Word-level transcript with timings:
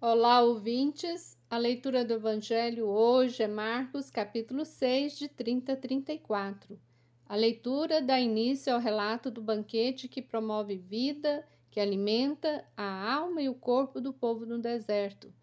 Olá, 0.00 0.42
ouvintes! 0.42 1.36
A 1.50 1.58
leitura 1.58 2.04
do 2.04 2.14
Evangelho 2.14 2.86
hoje 2.86 3.42
é 3.42 3.48
Marcos, 3.48 4.08
capítulo 4.08 4.64
6, 4.64 5.18
de 5.18 5.26
30 5.26 5.72
a 5.72 5.76
34. 5.76 6.78
A 7.26 7.34
leitura 7.34 8.00
dá 8.00 8.20
início 8.20 8.72
ao 8.72 8.78
relato 8.78 9.28
do 9.28 9.42
banquete 9.42 10.06
que 10.06 10.22
promove 10.22 10.76
vida, 10.76 11.44
que 11.68 11.80
alimenta 11.80 12.64
a 12.76 13.12
alma 13.12 13.42
e 13.42 13.48
o 13.48 13.56
corpo 13.56 14.00
do 14.00 14.12
povo 14.12 14.46
no 14.46 14.60
deserto. 14.60 15.34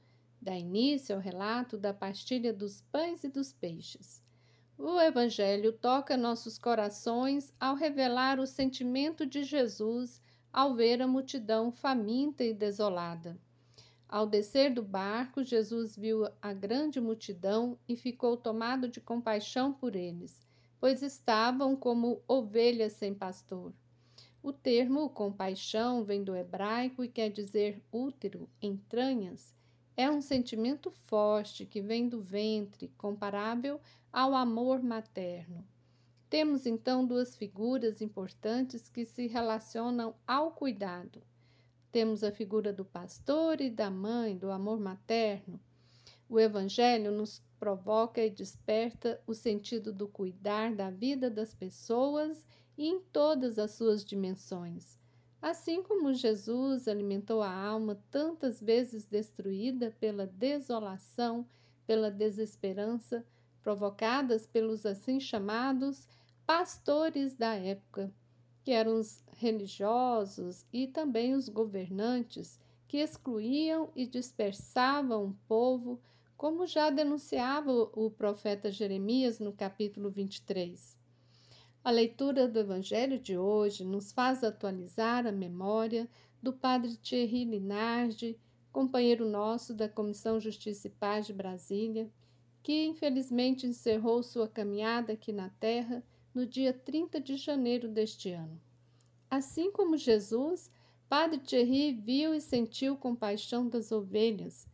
Dá 0.42 0.56
início 0.56 1.14
ao 1.14 1.22
relato 1.22 1.78
da 1.78 1.94
partilha 1.94 2.54
dos 2.54 2.80
pães 2.80 3.26
e 3.26 3.28
dos 3.28 3.52
peixes. 3.52 4.24
O 4.78 5.02
Evangelho 5.02 5.74
toca 5.74 6.16
nossos 6.16 6.58
corações 6.58 7.54
ao 7.60 7.76
revelar 7.76 8.40
o 8.40 8.48
sentimento 8.48 9.26
de 9.26 9.44
Jesus 9.44 10.22
ao 10.54 10.74
ver 10.74 11.02
a 11.02 11.08
multidão 11.08 11.74
faminta 11.74 12.42
e 12.42 12.54
desolada. 12.54 13.38
Ao 14.08 14.28
descer 14.28 14.72
do 14.72 14.84
barco, 14.84 15.44
Jesus 15.44 15.98
viu 15.98 16.28
a 16.40 16.54
grande 16.54 17.02
multidão 17.02 17.78
e 17.88 17.96
ficou 17.96 18.38
tomado 18.38 18.88
de 18.88 19.02
compaixão 19.02 19.74
por 19.74 19.96
eles, 19.96 20.48
pois 20.80 21.02
estavam 21.02 21.76
como 21.76 22.22
ovelhas 22.28 22.94
sem 22.94 23.16
pastor. 23.16 23.74
O 24.44 24.54
termo 24.54 25.10
compaixão 25.10 26.04
vem 26.04 26.24
do 26.24 26.36
hebraico 26.36 27.04
e 27.04 27.10
quer 27.10 27.30
dizer 27.30 27.82
útero, 27.92 28.48
entranhas. 28.62 29.56
É 29.98 30.10
um 30.10 30.22
sentimento 30.22 30.92
forte 31.08 31.66
que 31.66 31.82
vem 31.82 32.08
do 32.08 32.22
ventre, 32.22 32.94
comparável 32.98 33.82
ao 34.14 34.36
amor 34.36 34.84
materno. 34.84 35.66
Temos 36.30 36.68
então 36.68 37.06
duas 37.06 37.36
figuras 37.36 38.02
importantes 38.02 38.88
que 38.88 39.04
se 39.04 39.26
relacionam 39.26 40.14
ao 40.28 40.52
cuidado 40.52 41.24
temos 41.96 42.26
a 42.26 42.30
figura 42.30 42.74
do 42.74 42.84
pastor 42.84 43.62
e 43.62 43.70
da 43.70 43.90
mãe, 43.90 44.38
do 44.38 44.52
amor 44.52 44.78
materno. 44.78 45.58
O 46.28 46.38
Evangelho 46.38 47.10
nos 47.10 47.42
provoca 47.58 48.22
e 48.22 48.30
desperta 48.30 49.22
o 49.26 49.34
sentido 49.34 49.94
do 49.94 50.06
cuidar 50.06 50.76
da 50.76 50.90
vida 50.90 51.30
das 51.30 51.54
pessoas 51.54 52.46
e 52.78 52.86
em 52.86 53.00
todas 53.00 53.58
as 53.58 53.72
suas 53.72 54.04
dimensões. 54.04 55.00
Assim 55.42 55.82
como 55.82 56.14
Jesus 56.14 56.90
alimentou 56.90 57.42
a 57.42 57.50
alma 57.50 57.98
tantas 58.12 58.62
vezes 58.62 59.06
destruída 59.06 59.96
pela 59.98 60.28
desolação, 60.28 61.48
pela 61.88 62.12
desesperança, 62.12 63.26
provocadas 63.64 64.46
pelos 64.46 64.86
assim 64.86 65.18
chamados 65.18 66.10
pastores 66.46 67.34
da 67.34 67.56
época, 67.56 68.14
que 68.66 68.72
eram 68.72 69.00
os 69.00 69.24
religiosos 69.38 70.66
e 70.74 70.88
também 70.88 71.36
os 71.36 71.48
governantes 71.48 72.60
que 72.88 72.98
excluíam 72.98 73.92
e 73.96 74.08
dispersavam 74.08 75.26
o 75.26 75.38
povo, 75.48 76.02
como 76.36 76.66
já 76.66 76.90
denunciava 76.90 77.72
o 77.72 78.10
profeta 78.10 78.72
Jeremias 78.72 79.38
no 79.38 79.54
capítulo 79.54 80.10
23. 80.10 80.98
A 81.84 81.92
leitura 81.92 82.48
do 82.48 82.58
Evangelho 82.58 83.20
de 83.20 83.38
hoje 83.38 83.86
nos 83.86 84.12
faz 84.12 84.44
atualizar 84.44 85.28
a 85.28 85.32
memória 85.32 86.10
do 86.42 86.52
padre 86.52 86.98
Thierry 86.98 87.46
Linardi, 87.46 88.36
companheiro 88.72 89.30
nosso 89.30 89.76
da 89.76 89.88
Comissão 89.88 90.40
Justiça 90.40 90.88
e 90.88 90.90
Paz 90.90 91.28
de 91.28 91.34
Brasília, 91.34 92.10
que 92.64 92.88
infelizmente 92.88 93.68
encerrou 93.68 94.24
sua 94.24 94.48
caminhada 94.48 95.14
aqui 95.14 95.32
na 95.32 95.50
Terra 95.60 96.04
no 96.36 96.46
dia 96.46 96.74
30 96.74 97.22
de 97.22 97.38
janeiro 97.38 97.88
deste 97.88 98.30
ano. 98.30 98.62
Assim 99.32 99.72
como 99.72 99.96
Jesus, 99.96 100.70
Padre 101.08 101.40
Thierry 101.40 101.94
viu 101.94 102.36
e 102.36 102.42
sentiu 102.42 102.98
compaixão 102.98 103.70
das 103.70 103.90
ovelhas, 103.90 104.68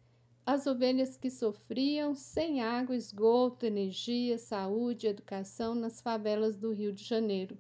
as 0.44 0.66
ovelhas 0.66 1.18
que 1.18 1.30
sofriam 1.30 2.16
sem 2.16 2.64
água, 2.64 2.96
esgoto, 2.96 3.64
energia, 3.64 4.40
saúde 4.40 5.06
educação 5.06 5.76
nas 5.76 6.02
favelas 6.02 6.58
do 6.58 6.74
Rio 6.74 6.92
de 6.92 7.04
Janeiro, 7.04 7.56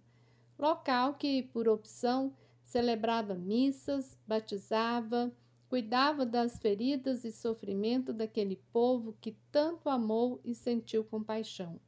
local 0.57 1.13
que, 1.13 1.43
por 1.43 1.69
opção, 1.69 2.33
celebrava 2.63 3.35
missas, 3.35 4.17
batizava, 4.25 5.31
cuidava 5.69 6.25
das 6.25 6.57
feridas 6.57 7.23
e 7.23 7.31
sofrimento 7.31 8.11
daquele 8.11 8.55
povo 8.73 9.15
que 9.21 9.37
tanto 9.51 9.87
amou 9.87 10.41
e 10.43 10.55
sentiu 10.55 11.03
compaixão. 11.03 11.79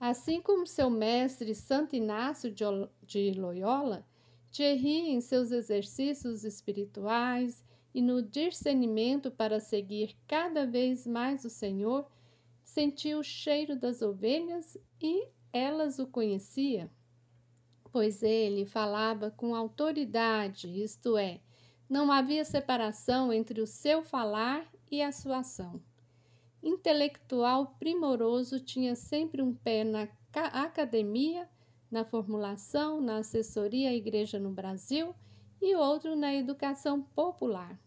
Assim 0.00 0.40
como 0.40 0.66
seu 0.66 0.88
mestre 0.88 1.54
Santo 1.54 1.94
Inácio 1.94 2.50
de 2.50 3.32
Loyola, 3.32 4.02
Thierry, 4.50 5.10
em 5.10 5.20
seus 5.20 5.52
exercícios 5.52 6.42
espirituais 6.42 7.62
e 7.92 8.00
no 8.00 8.22
discernimento 8.22 9.30
para 9.30 9.60
seguir 9.60 10.16
cada 10.26 10.64
vez 10.64 11.06
mais 11.06 11.44
o 11.44 11.50
Senhor, 11.50 12.10
sentiu 12.64 13.18
o 13.18 13.22
cheiro 13.22 13.76
das 13.76 14.00
ovelhas 14.00 14.74
e 15.02 15.28
elas 15.52 15.98
o 15.98 16.06
conheciam, 16.06 16.88
pois 17.92 18.22
ele 18.22 18.64
falava 18.64 19.30
com 19.30 19.54
autoridade, 19.54 20.82
isto 20.82 21.18
é, 21.18 21.42
não 21.86 22.10
havia 22.10 22.42
separação 22.42 23.30
entre 23.30 23.60
o 23.60 23.66
seu 23.66 24.02
falar 24.02 24.66
e 24.90 25.02
a 25.02 25.12
sua 25.12 25.40
ação 25.40 25.78
intelectual 26.62 27.74
primoroso, 27.78 28.60
tinha 28.60 28.94
sempre 28.94 29.42
um 29.42 29.54
pé 29.54 29.84
na 29.84 30.08
academia, 30.32 31.48
na 31.90 32.04
formulação, 32.04 33.00
na 33.00 33.18
assessoria 33.18 33.90
à 33.90 33.94
igreja 33.94 34.38
no 34.38 34.50
Brasil 34.50 35.14
e 35.60 35.74
outro 35.74 36.14
na 36.14 36.34
educação 36.34 37.02
popular. 37.02 37.78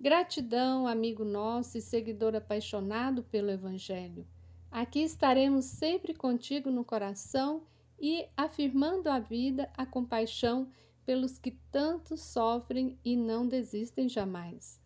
Gratidão, 0.00 0.86
amigo 0.86 1.24
nosso 1.24 1.78
e 1.78 1.80
seguidor 1.80 2.34
apaixonado 2.34 3.22
pelo 3.22 3.50
Evangelho. 3.50 4.26
Aqui 4.68 5.00
estaremos 5.00 5.66
sempre 5.66 6.12
contigo 6.12 6.70
no 6.70 6.84
coração 6.84 7.62
e 8.00 8.26
afirmando 8.36 9.08
a 9.08 9.20
vida, 9.20 9.70
a 9.76 9.86
compaixão 9.86 10.68
pelos 11.06 11.38
que 11.38 11.52
tanto 11.70 12.16
sofrem 12.16 12.98
e 13.04 13.16
não 13.16 13.46
desistem 13.46 14.08
jamais. 14.08 14.81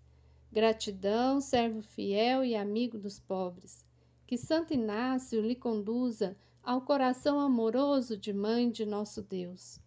Gratidão, 0.56 1.38
servo 1.38 1.82
fiel 1.82 2.42
e 2.42 2.56
amigo 2.56 2.96
dos 2.96 3.20
pobres. 3.20 3.84
Que 4.26 4.38
Santo 4.38 4.72
Inácio 4.72 5.42
lhe 5.42 5.54
conduza 5.54 6.34
ao 6.64 6.80
coração 6.80 7.38
amoroso 7.38 8.16
de 8.16 8.32
Mãe 8.32 8.70
de 8.70 8.86
nosso 8.86 9.20
Deus. 9.20 9.78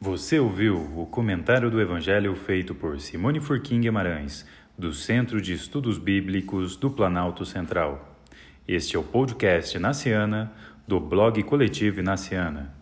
Você 0.00 0.38
ouviu 0.38 0.78
o 0.98 1.04
comentário 1.04 1.70
do 1.70 1.78
Evangelho 1.78 2.34
feito 2.34 2.74
por 2.74 2.98
Simone 2.98 3.38
Furquim 3.38 3.82
Guimarães, 3.82 4.46
do 4.78 4.94
Centro 4.94 5.38
de 5.38 5.52
Estudos 5.52 5.98
Bíblicos 5.98 6.76
do 6.76 6.90
Planalto 6.90 7.44
Central. 7.44 8.18
Este 8.66 8.96
é 8.96 8.98
o 8.98 9.04
podcast 9.04 9.78
Naciana, 9.78 10.50
do 10.88 10.98
blog 10.98 11.42
Coletivo 11.42 12.02
Naciana. 12.02 12.81